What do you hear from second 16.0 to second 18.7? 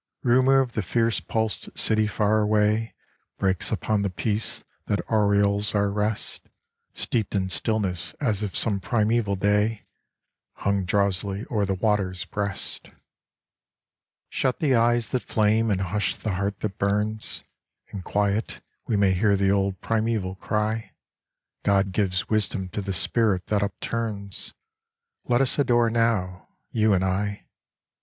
the heart that burns In quiet